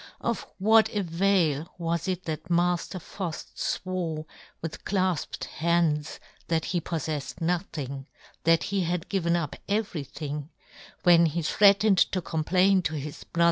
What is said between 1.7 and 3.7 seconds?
was it that Mafter Fuft